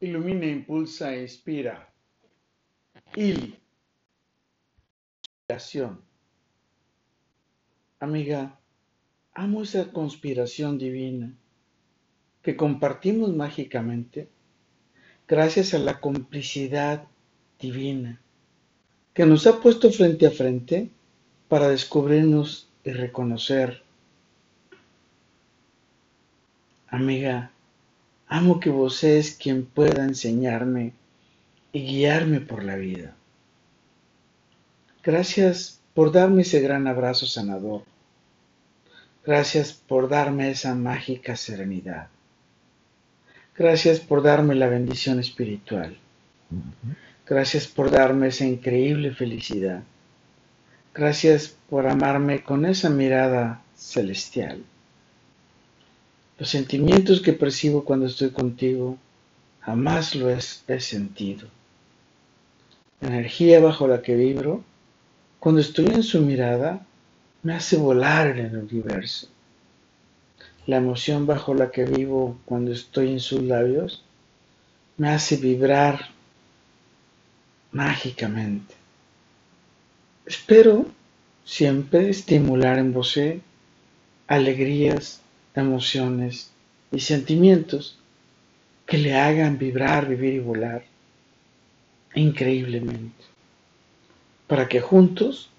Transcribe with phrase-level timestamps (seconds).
[0.00, 1.92] Ilumina, impulsa e inspira.
[3.16, 3.58] Ili.
[5.40, 6.00] Inspiración.
[8.00, 8.58] Amiga,
[9.32, 11.34] amo esa conspiración divina
[12.42, 14.28] que compartimos mágicamente
[15.26, 17.08] gracias a la complicidad
[17.58, 18.20] divina
[19.14, 20.90] que nos ha puesto frente a frente
[21.48, 23.82] para descubrirnos y reconocer.
[26.88, 27.52] Amiga,
[28.34, 30.92] Amo que vos seas quien pueda enseñarme
[31.72, 33.14] y guiarme por la vida.
[35.04, 37.82] Gracias por darme ese gran abrazo sanador.
[39.24, 42.08] Gracias por darme esa mágica serenidad.
[43.56, 45.96] Gracias por darme la bendición espiritual.
[47.24, 49.84] Gracias por darme esa increíble felicidad.
[50.92, 54.64] Gracias por amarme con esa mirada celestial.
[56.38, 58.98] Los sentimientos que percibo cuando estoy contigo
[59.60, 60.40] jamás lo he,
[60.80, 61.48] sentido.
[63.00, 64.64] La energía bajo la que vibro,
[65.38, 66.84] cuando estoy en su mirada,
[67.42, 69.28] me hace volar en el universo.
[70.66, 74.02] La emoción bajo la que vivo cuando estoy en sus labios
[74.96, 76.08] me hace vibrar
[77.70, 78.74] mágicamente.
[80.26, 80.86] Espero
[81.44, 83.18] siempre estimular en vos
[84.26, 85.20] alegrías
[85.54, 86.50] emociones
[86.92, 87.98] y sentimientos
[88.86, 90.84] que le hagan vibrar, vivir y volar
[92.14, 93.24] increíblemente,
[94.46, 95.50] para que juntos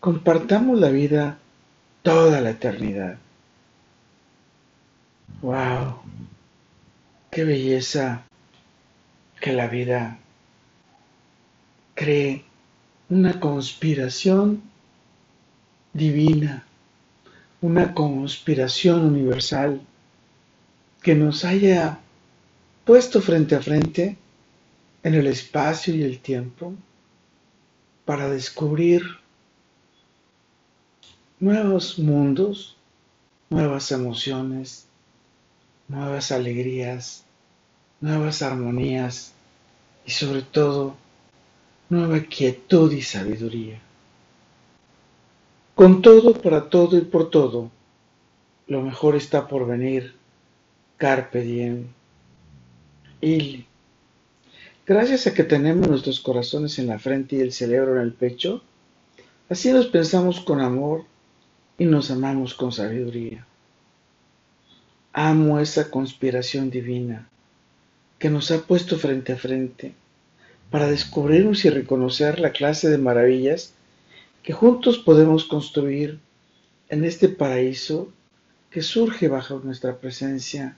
[0.00, 1.38] compartamos la vida
[2.02, 3.18] toda la eternidad.
[5.42, 6.00] ¡Wow!
[7.30, 8.24] ¡Qué belleza
[9.40, 10.18] que la vida
[11.94, 12.44] cree
[13.08, 14.62] una conspiración
[15.92, 16.67] divina
[17.60, 19.80] una conspiración universal
[21.02, 21.98] que nos haya
[22.84, 24.16] puesto frente a frente
[25.02, 26.74] en el espacio y el tiempo
[28.04, 29.02] para descubrir
[31.40, 32.76] nuevos mundos,
[33.50, 34.86] nuevas emociones,
[35.88, 37.24] nuevas alegrías,
[38.00, 39.32] nuevas armonías
[40.06, 40.96] y sobre todo
[41.88, 43.80] nueva quietud y sabiduría.
[45.78, 47.70] Con todo, para todo y por todo,
[48.66, 50.16] lo mejor está por venir.
[50.96, 51.86] Carpe diem.
[53.20, 53.64] Y
[54.84, 58.60] gracias a que tenemos nuestros corazones en la frente y el cerebro en el pecho,
[59.48, 61.04] así nos pensamos con amor
[61.78, 63.46] y nos amamos con sabiduría.
[65.12, 67.28] Amo esa conspiración divina
[68.18, 69.94] que nos ha puesto frente a frente
[70.72, 73.74] para descubrirnos y reconocer la clase de maravillas
[74.42, 76.18] que juntos podemos construir
[76.88, 78.08] en este paraíso
[78.70, 80.76] que surge bajo nuestra presencia,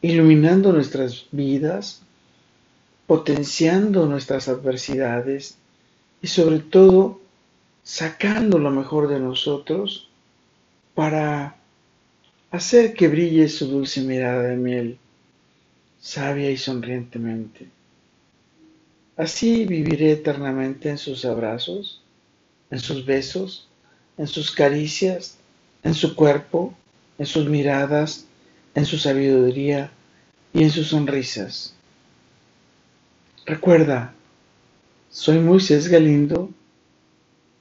[0.00, 2.02] iluminando nuestras vidas,
[3.06, 5.56] potenciando nuestras adversidades
[6.20, 7.20] y sobre todo
[7.82, 10.08] sacando lo mejor de nosotros
[10.94, 11.56] para
[12.50, 14.98] hacer que brille su dulce mirada de miel,
[16.00, 17.68] sabia y sonrientemente.
[19.16, 22.01] Así viviré eternamente en sus abrazos
[22.72, 23.68] en sus besos,
[24.16, 25.36] en sus caricias,
[25.82, 26.74] en su cuerpo,
[27.18, 28.24] en sus miradas,
[28.74, 29.92] en su sabiduría
[30.54, 31.74] y en sus sonrisas.
[33.44, 34.14] Recuerda,
[35.10, 36.48] soy Moisés Galindo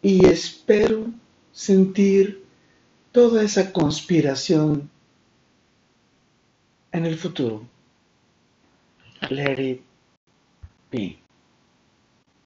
[0.01, 1.07] y espero
[1.51, 2.45] sentir
[3.11, 4.89] toda esa conspiración
[6.93, 7.67] en el futuro.
[9.29, 9.81] Let it
[10.89, 11.20] be.